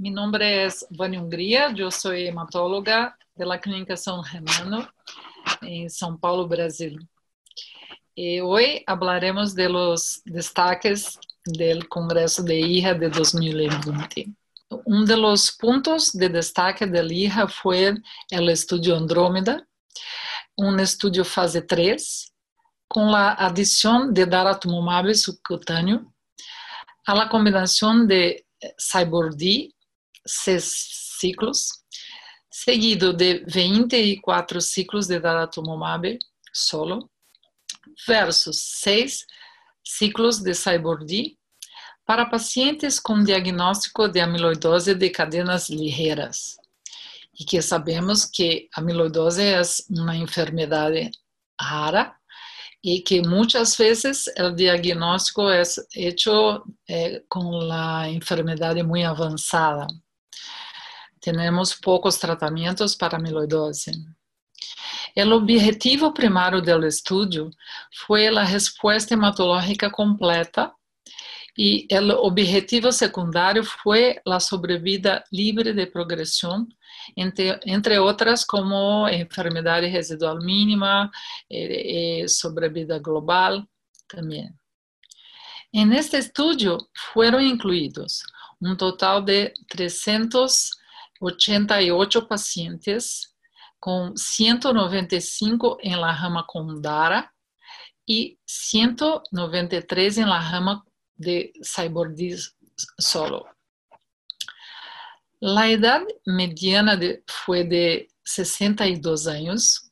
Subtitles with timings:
[0.00, 4.88] Mi nombre es Vania Hungría, yo soy hematóloga de la Clínica São Germano
[5.60, 7.06] en São Paulo, Brasil.
[8.14, 14.32] Y hoy hablaremos de los destaques del Congreso de IHA de 2020.
[14.86, 17.94] Um de los puntos de destaque del IHA fue
[18.30, 19.68] el estudio Andrómeda,
[20.56, 22.32] un estudio fase 3,
[22.88, 26.10] con la adición de daratumumab subcutáneo
[27.04, 28.46] a la combinación de
[28.78, 29.74] Cybordi,
[30.26, 30.74] seis
[31.18, 31.68] ciclos,
[32.50, 36.18] seguido de 24 ciclos de daratumumab
[36.52, 37.10] solo,
[38.06, 39.26] versus 6
[39.84, 41.38] ciclos de Cybordi
[42.04, 46.56] para pacientes com diagnóstico de amiloidose de cadenas ligeiras.
[47.38, 51.10] E que sabemos que a amiloidose é uma enfermidade
[51.60, 52.14] rara
[52.82, 55.62] e que muitas vezes o diagnóstico é
[55.94, 59.86] hecho eh, com a enfermidade muito avançada.
[61.20, 63.92] Temos poucos tratamentos para amiloidose.
[65.16, 67.50] O objetivo primário do estudo
[68.06, 70.72] foi a resposta hematológica completa
[71.58, 76.66] e o objetivo secundário foi a sobrevida livre de progressão,
[77.16, 81.10] entre, entre outras como enfermidade residual mínima
[81.50, 83.66] e, e sobrevida global
[84.08, 84.48] também.
[85.72, 86.78] En este estudio
[87.12, 88.22] fueron incluídos
[88.60, 89.52] um total de
[91.20, 93.28] 388 pacientes,
[93.78, 96.46] com 195 em la rama
[98.08, 100.82] e 193 em la rama
[101.16, 102.54] de cyborgis
[102.98, 103.46] solo.
[105.40, 109.90] La edad mediana de, fue de 62 años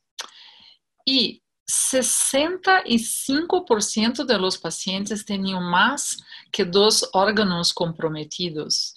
[1.06, 6.18] y 65% de los pacientes tenían más
[6.50, 8.94] que dos órganos comprometidos.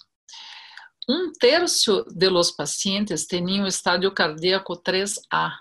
[1.08, 5.52] Um terço de los pacientes tenían estadio cardíaco 3A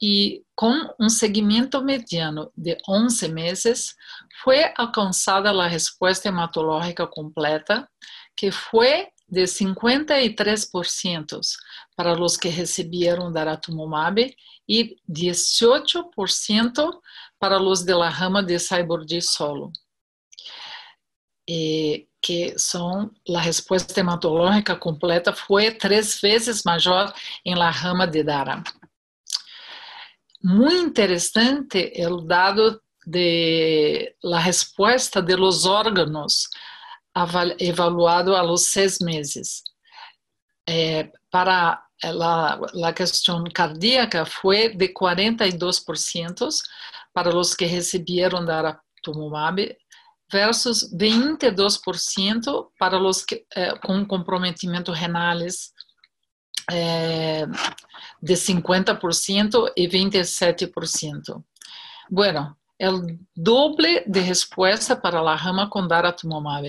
[0.00, 3.96] e com um segmento mediano de 11 meses,
[4.42, 7.88] foi alcançada a resposta hematológica completa,
[8.36, 11.40] que foi de 53%
[11.96, 14.34] para os que receberam daratumumab
[14.68, 17.00] e 18%
[17.38, 19.70] para os de la rama de Cyborg solo.
[21.46, 27.12] E que são a resposta hematológica completa foi três vezes maior
[27.44, 28.62] em la rama de Dara.
[30.42, 36.48] Muy interesante el dado de la respuesta de los órganos
[37.58, 39.64] evaluado a los seis meses.
[40.66, 46.62] Eh, para la, la, cuestión cardíaca fue de 42%
[47.12, 49.76] para los que recibieron daratumumab
[50.30, 55.74] versus 22% para los que, eh, com comprometimento renales
[56.70, 57.46] eh,
[58.20, 61.44] de 50% y 27%.
[62.10, 66.64] Bueno, el doble de respuesta para la rama con daratumumab.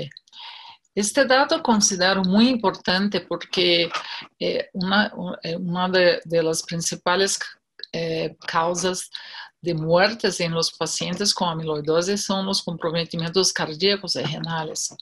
[0.95, 3.89] Este dato considero muy importante porque
[4.39, 5.13] eh, una,
[5.59, 7.39] una de, de, las principales
[7.93, 9.09] eh, causas
[9.61, 14.95] de muertes en los pacientes con amiloidosis son los comprometimientos cardíacos y renales.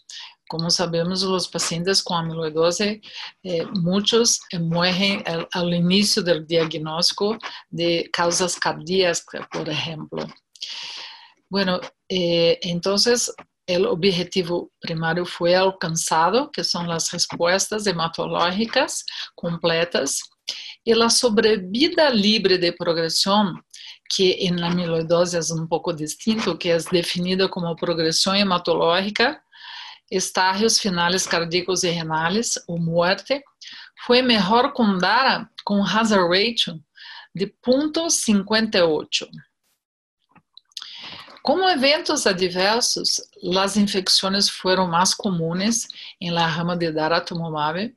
[0.50, 3.00] Como sabemos, los pacientes con amiloidosis,
[3.44, 7.38] eh, muchos mueren al, inicio del diagnóstico
[7.69, 10.25] de causas cardíacas, por ejemplo.
[11.50, 11.79] Bueno,
[12.09, 13.34] eh, entonces
[13.68, 20.22] el objetivo primario fue alcanzado, que son las respuestas hematológicas completas,
[20.84, 23.62] y la sobrevida libre de progresión
[24.09, 29.40] que em amiloidose é um pouco distinto, que é definida como progressão hematológica
[30.09, 33.44] estágios finais cardíacos e renales, ou muerte,
[34.06, 36.81] foi melhor com DARA com hazard ratio
[37.35, 39.27] de 0.58.
[41.44, 43.21] Como eventos adversos,
[43.57, 45.88] as infecções foram mais comuns
[46.19, 47.95] em la rama de daratumumab,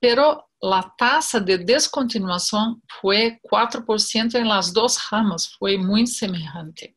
[0.00, 6.94] pero a taxa de descontinuação foi 4% em las duas ramas, foi muito semelhante.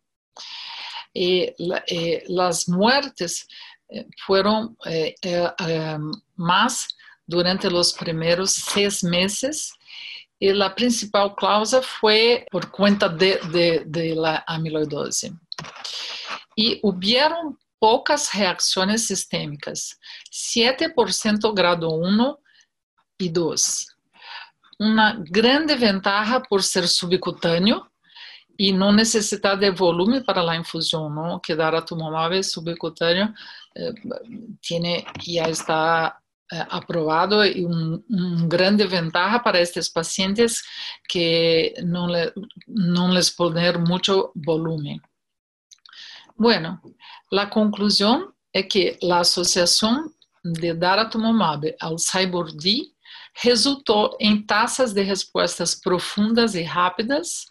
[1.15, 1.55] E,
[1.89, 3.45] e as muertes
[4.25, 5.97] fueron eh, eh, eh,
[6.35, 6.87] más
[7.27, 9.71] durante los primeros seis meses
[10.39, 15.31] y la principal causa fue por cuenta de, de, de la amiloidose.
[16.55, 19.99] Y hubieron pocas reacciones sistémicas,
[20.31, 22.39] 7% grado 1
[23.19, 23.87] y 2.
[24.79, 27.85] Uma grande ventaja por ser subcutâneo,
[28.57, 31.39] e não necessitar de volume para a infusão, não?
[31.39, 33.33] que daratumumab subcutâneo
[33.75, 33.93] eh,
[35.25, 36.17] ya está
[36.51, 40.63] eh, aprobado y un, un, grande ventaja para estos pacientes
[41.07, 42.31] que no, le,
[42.67, 45.01] no les poner mucho volumen.
[46.35, 46.81] Bueno,
[47.31, 50.13] la conclusión es que la asociación
[50.43, 52.53] de daratumumab ao Cyborg
[53.33, 57.47] resultou em taxas de respostas profundas e rápidas,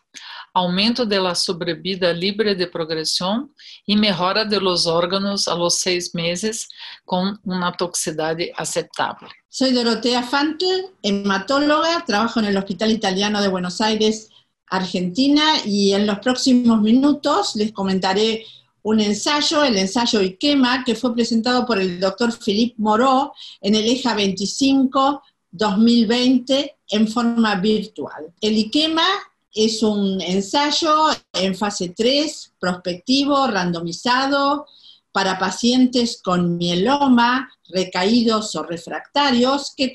[0.54, 3.48] aumento da sobrevida livre de progressão
[3.88, 6.68] e melhora de los órganos a los seis meses
[7.04, 9.28] com uma toxicidade aceitável.
[9.48, 14.28] Soy Dorotea Fante, hematóloga, trabajo en el Hospital Italiano de Buenos Aires,
[14.66, 18.44] Argentina, y en los próximos minutos les comentaré
[18.82, 23.86] un ensayo, el ensayo IQUEMA, que fue presentado por el doctor Philippe Moreau en el
[23.86, 28.32] EJA 25 2020 en forma virtual.
[28.40, 29.06] El IQUEMA
[29.54, 34.66] es un ensayo en fase 3, prospectivo, randomizado,
[35.12, 39.92] para pacientes con mieloma, recaídos o refractarios, que,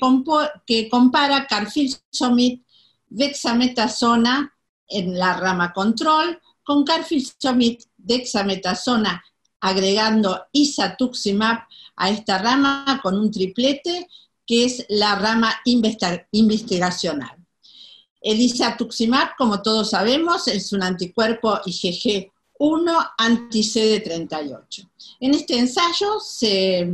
[0.64, 2.62] que compara carfilzomib
[3.08, 4.54] dexametasona
[4.86, 9.24] en la rama control con carfilzomib dexametasona
[9.60, 11.66] agregando isatuximab
[11.96, 14.06] a esta rama con un triplete
[14.48, 15.54] que es la rama
[16.32, 17.36] investigacional.
[18.20, 24.88] El isatuximab, como todos sabemos, es un anticuerpo IgG1 anti-CD38.
[25.20, 26.90] En este ensayo se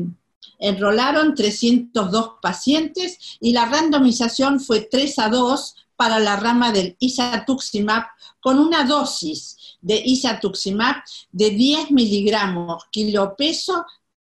[0.58, 8.04] enrolaron 302 pacientes y la randomización fue 3 a 2 para la rama del isatuximab
[8.40, 10.96] con una dosis de isatuximab
[11.30, 13.84] de 10 miligramos kilo peso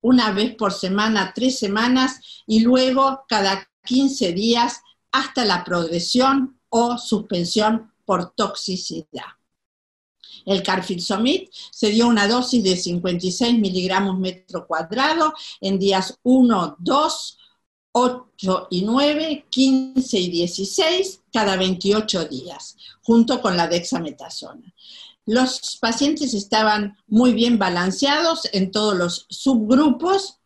[0.02, 6.98] una vez por semana, tres semanas, y luego cada 15 días hasta la progresión o
[6.98, 9.24] suspensión por toxicidad.
[10.44, 17.38] El carfilzomib se dio una dosis de 56 miligramos metro cuadrado en días 1, 2,
[17.92, 24.74] 8 y 9, 15 y 16 cada 28 días, junto con la dexametasona.
[25.26, 30.38] Los pacientes estaban muy bien balanceados en todos los subgrupos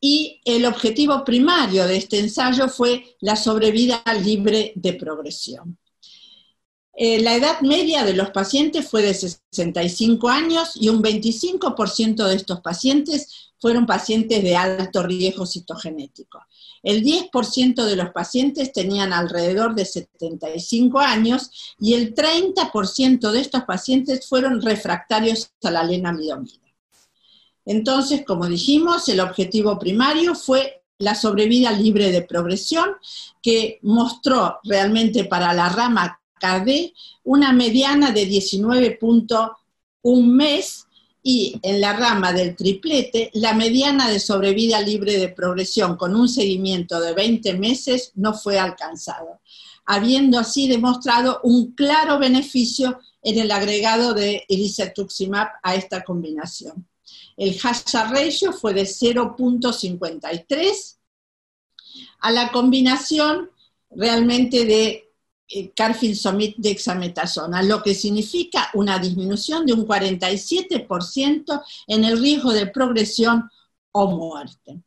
[0.00, 5.78] y el objetivo primario de este ensayo fue la sobrevida libre de progresión.
[6.94, 12.34] Eh, la edad media de los pacientes fue de 65 años y un 25% de
[12.34, 16.40] estos pacientes fueron pacientes de alto riesgo citogenético.
[16.82, 23.64] El 10% de los pacientes tenían alrededor de 75 años y el 30% de estos
[23.64, 26.58] pacientes fueron refractarios a la lenalidomida.
[27.66, 32.96] Entonces, como dijimos, el objetivo primario fue la sobrevida libre de progresión,
[33.42, 36.92] que mostró realmente para la rama KD
[37.24, 40.86] una mediana de 19.1 mes
[41.22, 46.28] y en la rama del triplete, la mediana de sobrevida libre de progresión con un
[46.28, 49.40] seguimiento de 20 meses no fue alcanzado,
[49.84, 56.88] habiendo así demostrado un claro beneficio en el agregado de elisatuximab a esta combinación.
[57.36, 60.96] El hazard ratio fue de 0.53
[62.20, 63.50] a la combinación
[63.90, 65.09] realmente de
[65.52, 72.68] eh, carfilzomib dexametasona, lo que significa una disminución de un 47% en el riesgo de
[72.68, 73.50] progresión
[73.90, 74.80] o muerte.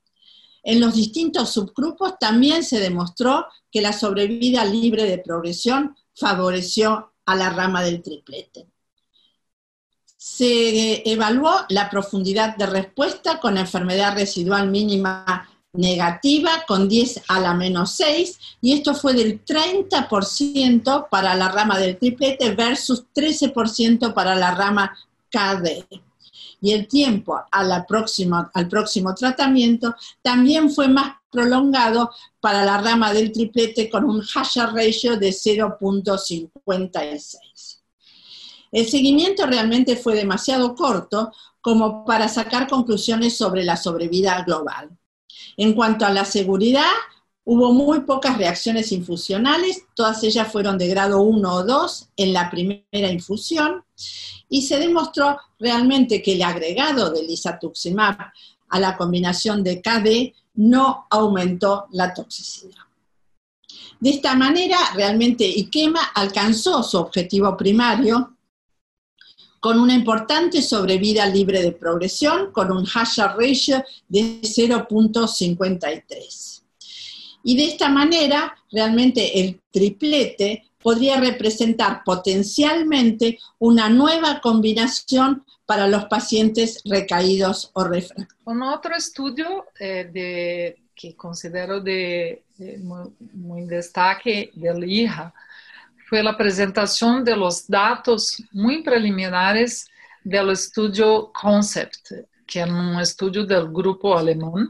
[0.63, 7.35] En los distintos subgrupos también se demostró que la sobrevida libre de progresión favoreció a
[7.35, 8.67] la rama del triplete.
[10.15, 17.55] Se evaluó la profundidad de respuesta con enfermedad residual mínima negativa con 10 a la
[17.55, 24.35] menos 6 y esto fue del 30% para la rama del triplete versus 13% para
[24.35, 24.95] la rama
[25.31, 25.87] KD.
[26.61, 33.89] Y el tiempo al próximo tratamiento también fue más prolongado para la rama del triplete
[33.89, 37.79] con un hazard ratio de 0.56.
[38.71, 44.97] El seguimiento realmente fue demasiado corto como para sacar conclusiones sobre la sobrevida global.
[45.57, 46.91] En cuanto a la seguridad,
[47.45, 52.49] hubo muy pocas reacciones infusionales, todas ellas fueron de grado 1 o 2 en la
[52.49, 53.83] primera infusión,
[54.49, 58.17] y se demostró realmente que el agregado del isatuximab
[58.69, 62.83] a la combinación de KD no aumentó la toxicidad.
[63.99, 68.35] De esta manera, realmente IQEMA alcanzó su objetivo primario
[69.63, 76.63] con una importante sobrevida libre de progresión, con un hazard ratio de 0.53.
[77.45, 86.07] Y de esta manera, realmente el triplete podría representar potencialmente una nueva combinación para los
[86.07, 88.35] pacientes recaídos o refractarios.
[88.43, 92.81] Un otro estudio eh, de que considero de, de
[93.31, 95.33] muy destaque del IHA
[96.07, 99.85] fue la presentación de los datos muy preliminares
[100.23, 104.67] del estudio CONCEPT, que é um estudo do grupo alemão,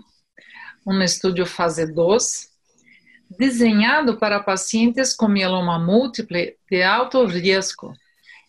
[0.85, 2.49] um estudo fase 2,
[3.37, 6.37] desenhado para pacientes com mieloma múltiplo
[6.69, 7.93] de alto risco,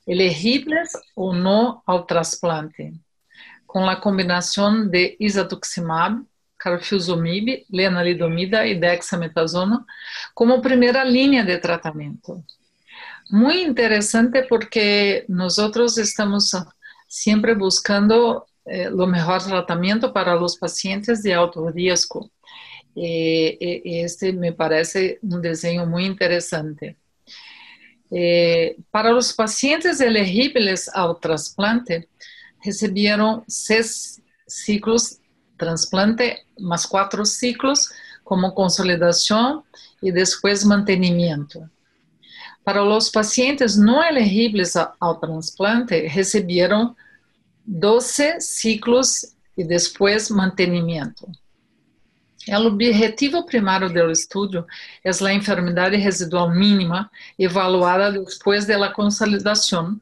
[0.06, 2.92] elegíveis ou não ao transplante,
[3.66, 6.22] com a combinação de isatuximab,
[6.58, 9.84] carfilzomib, lenalidomida e dexametasona
[10.34, 12.42] como primeira linha de tratamento.
[13.30, 16.74] muy interesante porque nosotros estamos ah,
[17.06, 22.30] siempre buscando eh, lo mejor tratamiento para los pacientes de alto riesgo.
[22.96, 26.96] Eh, eh, este me parece un diseño muy interesante.
[28.90, 32.08] para los pacientes elegibles al trasplante,
[32.64, 35.18] recibieron seis ciclos
[35.56, 37.90] trasplante más cuatro ciclos
[38.22, 39.64] como consolidación
[40.00, 41.68] y después mantenimiento.
[42.64, 46.96] Para os pacientes não elegíveis ao transplante, receberam
[47.66, 51.30] 12 ciclos e depois mantenimento.
[52.48, 54.66] O objetivo primário do estudo
[55.02, 59.98] é a enfermidade residual mínima evaluada depois da consolidação,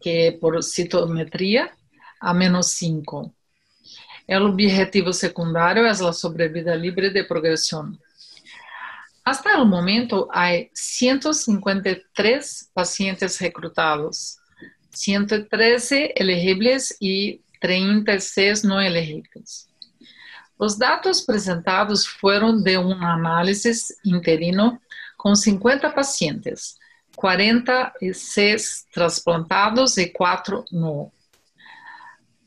[0.00, 1.70] que por citometria
[2.20, 3.32] a menos 5.
[4.28, 7.92] O objetivo secundário é a sobrevida livre de progressão.
[9.28, 14.38] Hasta el momento hay 153 pacientes reclutados,
[14.88, 19.68] 113 elegibles y 36 no elegibles.
[20.58, 24.80] Los datos presentados fueron de un análisis interino
[25.18, 26.78] con 50 pacientes,
[27.14, 31.12] 46 trasplantados y 4 no.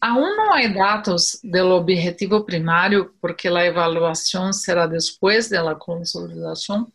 [0.01, 6.91] Aún não há dados do objetivo primário, porque a avaliação será depois da consolidação,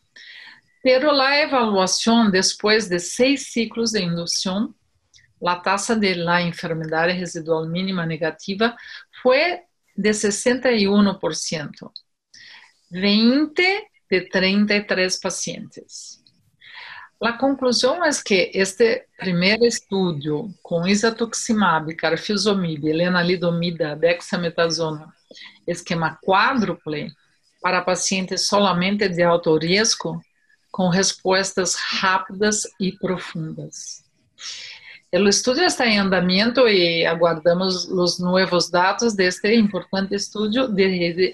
[0.83, 4.75] pero a avaliação depois de seis ciclos de indução
[5.45, 8.77] a taxa de la enfermedade residual mínima negativa
[9.23, 9.61] foi
[9.97, 11.91] de 61%,
[12.91, 16.16] 20 de 33 pacientes.
[17.23, 25.15] A conclusão é que este primeiro estudo com isatuximab, carfilzomib, lenalidomida, dexametasona,
[25.67, 27.11] esquema quádruple
[27.63, 30.23] para pacientes solamente de alto risco,
[30.71, 34.05] com respostas rápidas e profundas.
[35.15, 40.75] O estudo está em andamento e aguardamos os novos dados deste importante estudo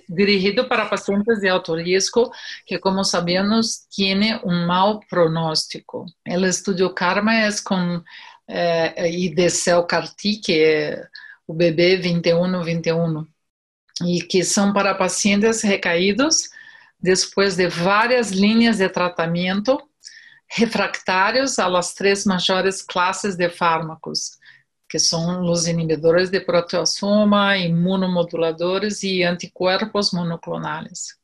[0.09, 2.31] dirigido para pacientes de alto risco
[2.67, 6.07] que, como sabemos, tem um mau pronóstico.
[6.29, 8.03] O estudo KARMA é com
[8.47, 11.09] eh, IDCEL CAR-T, que é
[11.47, 13.27] o BB 2121,
[14.07, 16.51] e que são para pacientes recaídos
[17.01, 19.81] depois de várias linhas de tratamento
[20.55, 24.39] refractários às três maiores classes de fármacos,
[24.87, 31.17] que são os inibidores de proteasoma, imunomoduladores e anticorpos monoclonais.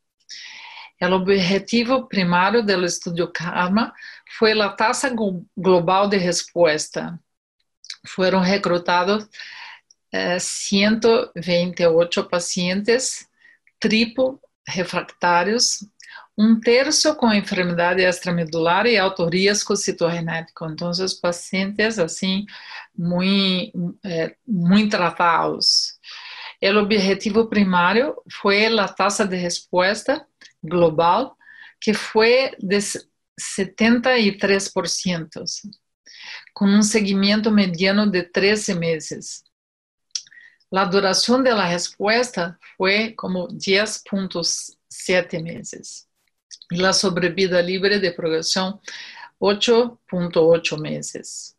[1.01, 3.93] O objetivo primário do estudo KARMA
[4.39, 5.15] foi a taxa
[5.57, 7.21] global de resposta.
[8.07, 9.29] Foram recrutados
[10.11, 13.29] eh, 128 pacientes
[13.79, 15.81] triplo refractários
[16.39, 20.67] um terço com enfermidade extramedular e alto risco citogenético.
[20.67, 22.47] Então, os pacientes, assim,
[22.97, 25.99] muito, é, muito tratados.
[26.63, 30.25] O objetivo primário foi a taxa de resposta
[30.63, 31.37] global,
[31.81, 35.29] que foi de 73%,
[36.55, 39.43] com um seguimento mediano de 13 meses.
[40.71, 46.07] La duración de la respuesta fue como 10.7 meses
[46.71, 48.81] y la sobrevida libre de progresión
[49.39, 51.57] 8.8 meses.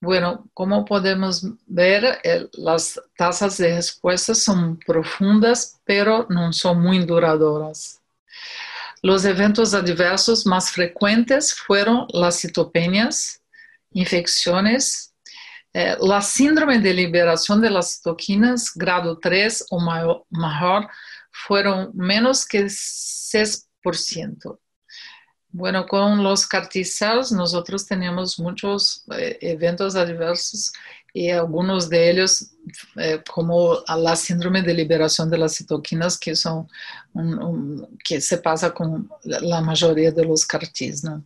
[0.00, 2.20] Bueno, como podemos ver,
[2.52, 8.02] las tasas de respuesta son profundas, pero no son muy duradoras.
[9.00, 13.40] Los eventos adversos más frecuentes fueron las citopenias,
[13.92, 15.13] infecciones,
[15.74, 20.88] eh, a síndrome de liberação de las citoquinas, grado 3 ou maior, maior
[21.46, 23.68] foram menos que 6
[25.50, 30.72] Bueno, con los cartizales nosotros tenemos muchos eh, eventos adversos
[31.12, 32.50] y algunos de ellos,
[32.96, 36.68] eh, como la síndrome de liberación de las citoquinas, que son
[38.04, 41.24] que se pasa con la mayoría de los cartis, ¿no?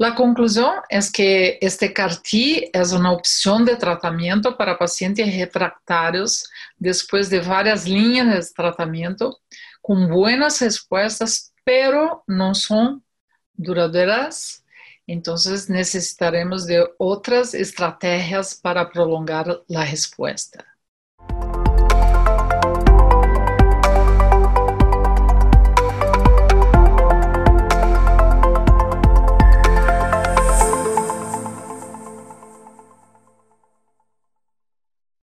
[0.00, 7.28] La conclusión es que este CAR-T es una opción de tratamiento para pacientes refractarios después
[7.28, 9.40] de varias líneas de tratamiento
[9.82, 13.04] con buenas respuestas, pero no son
[13.52, 14.64] duraderas.
[15.06, 20.69] Entonces necesitaremos de otras estrategias para prolongar la respuesta.